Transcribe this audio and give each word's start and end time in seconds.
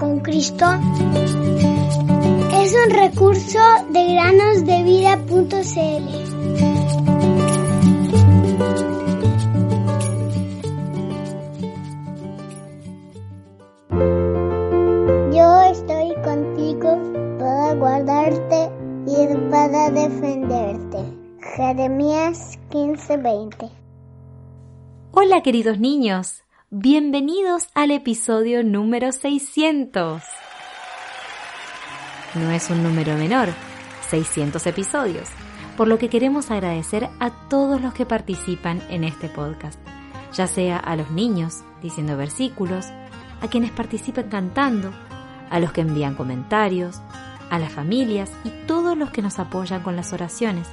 con 0.00 0.20
Cristo 0.20 0.64
es 2.54 2.74
un 2.74 2.90
recurso 2.90 3.58
de 3.90 4.14
granosdevida.cl. 4.14 5.50
Yo 15.32 15.60
estoy 15.70 16.14
contigo 16.24 16.98
para 17.38 17.74
guardarte 17.74 18.70
y 19.06 19.50
para 19.50 19.90
defenderte. 19.90 20.98
Jeremías 21.56 22.58
15:20 22.70 23.70
Hola 25.12 25.42
queridos 25.42 25.78
niños, 25.78 26.42
bienvenidos 26.72 27.66
al 27.74 27.90
episodio 27.90 28.62
número 28.62 29.10
600. 29.10 30.22
No 32.36 32.50
es 32.52 32.70
un 32.70 32.84
número 32.84 33.16
menor, 33.16 33.48
600 34.08 34.64
episodios, 34.68 35.28
por 35.76 35.88
lo 35.88 35.98
que 35.98 36.08
queremos 36.08 36.52
agradecer 36.52 37.08
a 37.18 37.48
todos 37.48 37.80
los 37.80 37.92
que 37.92 38.06
participan 38.06 38.80
en 38.88 39.02
este 39.02 39.28
podcast, 39.28 39.80
ya 40.32 40.46
sea 40.46 40.76
a 40.76 40.94
los 40.94 41.10
niños 41.10 41.64
diciendo 41.82 42.16
versículos, 42.16 42.86
a 43.40 43.48
quienes 43.50 43.72
participan 43.72 44.28
cantando, 44.28 44.92
a 45.50 45.58
los 45.58 45.72
que 45.72 45.80
envían 45.80 46.14
comentarios, 46.14 47.00
a 47.50 47.58
las 47.58 47.72
familias 47.72 48.30
y 48.44 48.50
todos 48.68 48.96
los 48.96 49.10
que 49.10 49.22
nos 49.22 49.40
apoyan 49.40 49.82
con 49.82 49.96
las 49.96 50.12
oraciones 50.12 50.68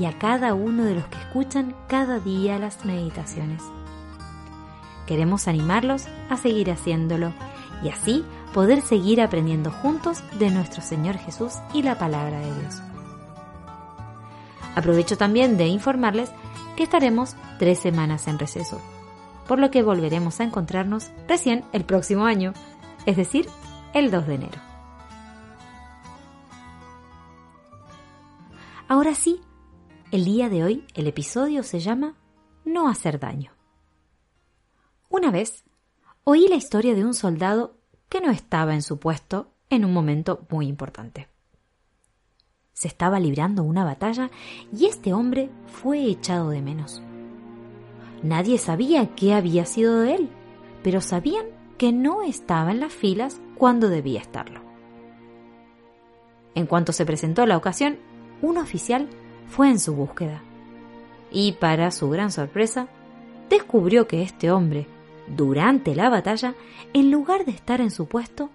y 0.00 0.06
a 0.06 0.18
cada 0.18 0.54
uno 0.54 0.84
de 0.84 0.96
los 0.96 1.06
que 1.06 1.18
escuchan 1.18 1.76
cada 1.86 2.18
día 2.18 2.58
las 2.58 2.84
meditaciones. 2.84 3.62
Queremos 5.08 5.48
animarlos 5.48 6.04
a 6.28 6.36
seguir 6.36 6.70
haciéndolo 6.70 7.32
y 7.82 7.88
así 7.88 8.26
poder 8.52 8.82
seguir 8.82 9.22
aprendiendo 9.22 9.70
juntos 9.70 10.22
de 10.38 10.50
nuestro 10.50 10.82
Señor 10.82 11.16
Jesús 11.16 11.54
y 11.72 11.82
la 11.82 11.96
palabra 11.96 12.38
de 12.40 12.60
Dios. 12.60 12.82
Aprovecho 14.74 15.16
también 15.16 15.56
de 15.56 15.66
informarles 15.66 16.30
que 16.76 16.82
estaremos 16.82 17.36
tres 17.58 17.78
semanas 17.78 18.28
en 18.28 18.38
receso, 18.38 18.82
por 19.46 19.58
lo 19.58 19.70
que 19.70 19.82
volveremos 19.82 20.40
a 20.40 20.44
encontrarnos 20.44 21.10
recién 21.26 21.64
el 21.72 21.86
próximo 21.86 22.26
año, 22.26 22.52
es 23.06 23.16
decir, 23.16 23.48
el 23.94 24.10
2 24.10 24.26
de 24.26 24.34
enero. 24.34 24.58
Ahora 28.88 29.14
sí, 29.14 29.40
el 30.10 30.26
día 30.26 30.50
de 30.50 30.64
hoy 30.64 30.84
el 30.92 31.06
episodio 31.06 31.62
se 31.62 31.80
llama 31.80 32.14
No 32.66 32.90
hacer 32.90 33.18
daño. 33.18 33.57
Una 35.08 35.30
vez 35.30 35.64
oí 36.24 36.46
la 36.48 36.56
historia 36.56 36.94
de 36.94 37.04
un 37.04 37.14
soldado 37.14 37.76
que 38.08 38.20
no 38.20 38.30
estaba 38.30 38.74
en 38.74 38.82
su 38.82 38.98
puesto 38.98 39.52
en 39.70 39.84
un 39.84 39.92
momento 39.92 40.46
muy 40.50 40.66
importante. 40.66 41.28
Se 42.72 42.88
estaba 42.88 43.18
librando 43.18 43.62
una 43.62 43.84
batalla 43.84 44.30
y 44.72 44.86
este 44.86 45.12
hombre 45.12 45.50
fue 45.66 46.04
echado 46.04 46.50
de 46.50 46.62
menos. 46.62 47.02
Nadie 48.22 48.58
sabía 48.58 49.14
qué 49.14 49.34
había 49.34 49.64
sido 49.64 50.00
de 50.00 50.14
él, 50.14 50.28
pero 50.82 51.00
sabían 51.00 51.46
que 51.78 51.92
no 51.92 52.22
estaba 52.22 52.70
en 52.70 52.80
las 52.80 52.92
filas 52.92 53.40
cuando 53.56 53.88
debía 53.88 54.20
estarlo. 54.20 54.60
En 56.54 56.66
cuanto 56.66 56.92
se 56.92 57.06
presentó 57.06 57.46
la 57.46 57.56
ocasión, 57.56 57.98
un 58.42 58.58
oficial 58.58 59.08
fue 59.46 59.70
en 59.70 59.78
su 59.78 59.94
búsqueda 59.94 60.42
y, 61.30 61.52
para 61.52 61.90
su 61.90 62.10
gran 62.10 62.30
sorpresa, 62.30 62.88
descubrió 63.48 64.06
que 64.06 64.22
este 64.22 64.50
hombre, 64.50 64.86
durante 65.36 65.94
la 65.94 66.08
batalla, 66.08 66.54
en 66.92 67.10
lugar 67.10 67.44
de 67.44 67.52
estar 67.52 67.80
en 67.80 67.90
su 67.90 68.06
puesto, 68.06 68.50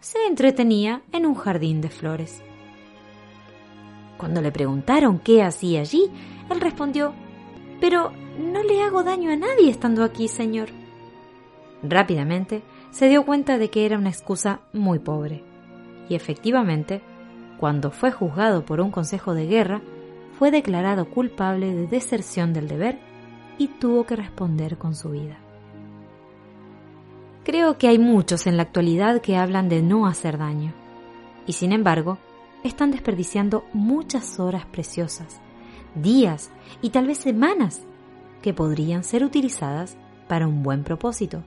se 0.00 0.26
entretenía 0.26 1.02
en 1.12 1.26
un 1.26 1.34
jardín 1.34 1.80
de 1.80 1.90
flores. 1.90 2.42
Cuando 4.16 4.40
le 4.40 4.52
preguntaron 4.52 5.18
qué 5.18 5.42
hacía 5.42 5.80
allí, 5.80 6.10
él 6.50 6.60
respondió, 6.60 7.14
Pero 7.80 8.12
no 8.38 8.62
le 8.62 8.82
hago 8.82 9.02
daño 9.02 9.30
a 9.30 9.36
nadie 9.36 9.70
estando 9.70 10.02
aquí, 10.02 10.28
señor. 10.28 10.68
Rápidamente 11.82 12.62
se 12.90 13.08
dio 13.08 13.24
cuenta 13.24 13.58
de 13.58 13.70
que 13.70 13.86
era 13.86 13.98
una 13.98 14.08
excusa 14.08 14.60
muy 14.72 14.98
pobre. 14.98 15.44
Y 16.08 16.14
efectivamente, 16.14 17.02
cuando 17.58 17.90
fue 17.90 18.10
juzgado 18.10 18.64
por 18.64 18.80
un 18.80 18.90
consejo 18.90 19.34
de 19.34 19.46
guerra, 19.46 19.82
fue 20.38 20.50
declarado 20.50 21.10
culpable 21.10 21.74
de 21.74 21.86
deserción 21.86 22.52
del 22.52 22.68
deber 22.68 22.98
y 23.58 23.68
tuvo 23.68 24.04
que 24.04 24.16
responder 24.16 24.78
con 24.78 24.94
su 24.94 25.10
vida. 25.10 25.38
Creo 27.48 27.78
que 27.78 27.88
hay 27.88 27.98
muchos 27.98 28.46
en 28.46 28.58
la 28.58 28.64
actualidad 28.64 29.22
que 29.22 29.38
hablan 29.38 29.70
de 29.70 29.80
no 29.80 30.06
hacer 30.06 30.36
daño, 30.36 30.74
y 31.46 31.54
sin 31.54 31.72
embargo, 31.72 32.18
están 32.62 32.90
desperdiciando 32.90 33.64
muchas 33.72 34.38
horas 34.38 34.66
preciosas, 34.66 35.40
días 35.94 36.50
y 36.82 36.90
tal 36.90 37.06
vez 37.06 37.16
semanas 37.16 37.80
que 38.42 38.52
podrían 38.52 39.02
ser 39.02 39.24
utilizadas 39.24 39.96
para 40.28 40.46
un 40.46 40.62
buen 40.62 40.84
propósito, 40.84 41.42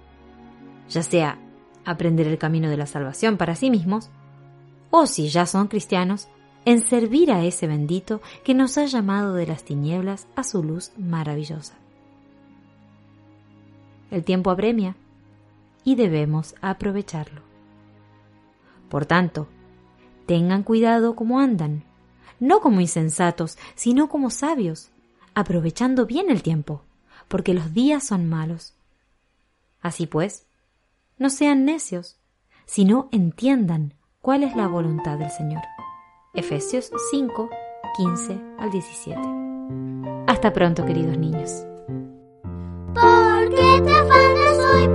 ya 0.90 1.04
sea 1.04 1.38
aprender 1.86 2.26
el 2.26 2.40
camino 2.40 2.68
de 2.68 2.78
la 2.78 2.88
salvación 2.88 3.38
para 3.38 3.54
sí 3.54 3.70
mismos, 3.70 4.10
o 4.90 5.06
si 5.06 5.30
ya 5.30 5.46
son 5.46 5.68
cristianos, 5.68 6.30
en 6.66 6.82
servir 6.82 7.32
a 7.32 7.46
ese 7.46 7.68
bendito 7.68 8.22
que 8.44 8.56
nos 8.56 8.80
ha 8.80 8.86
llamado 8.86 9.36
de 9.36 9.46
las 9.46 9.64
tinieblas 9.64 10.28
a 10.36 10.44
su 10.44 10.64
luz 10.64 10.94
maravillosa. 10.98 11.76
El 14.10 14.24
tiempo 14.24 14.50
apremia 14.50 14.96
y 15.84 15.96
debemos 15.96 16.56
aprovecharlo. 16.62 17.42
Por 18.90 19.06
tanto, 19.06 19.48
tengan 20.26 20.64
cuidado 20.64 21.16
como 21.16 21.40
andan, 21.40 21.84
no 22.40 22.60
como 22.60 22.82
insensatos, 22.82 23.58
sino 23.76 24.10
como 24.10 24.30
sabios, 24.30 24.92
aprovechando 25.34 26.06
bien 26.06 26.30
el 26.30 26.44
tiempo, 26.44 26.84
porque 27.28 27.54
los 27.54 27.74
días 27.74 28.06
son 28.06 28.28
malos. 28.28 28.74
Así 29.82 30.08
pues, 30.08 30.46
no 31.18 31.30
sean 31.30 31.66
necios, 31.66 32.18
sino 32.66 33.10
entiendan 33.12 33.94
cuál 34.22 34.44
es 34.44 34.56
la 34.56 34.68
voluntad 34.68 35.18
del 35.18 35.32
Señor. 35.32 35.62
Efesios 36.34 36.92
5, 37.12 37.50
15 37.98 38.42
al 38.58 38.72
17. 38.72 39.22
Hasta 40.28 40.54
pronto, 40.54 40.86
queridos 40.86 41.18
niños. 41.18 41.66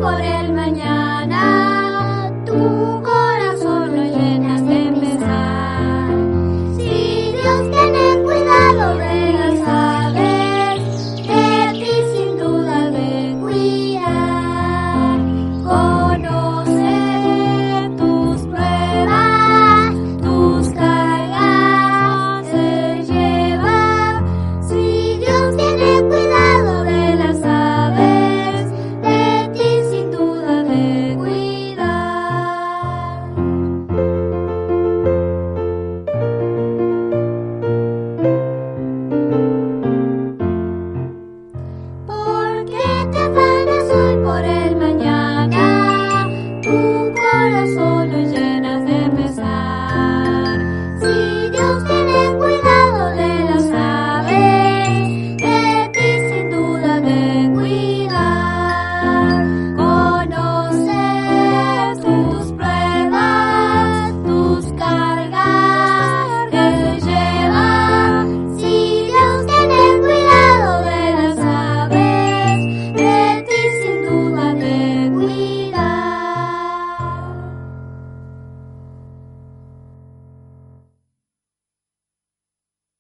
Por 0.07 0.21
el 0.21 0.53
mañana, 0.53 1.43
tu 2.45 3.03
corazón. 47.17 47.96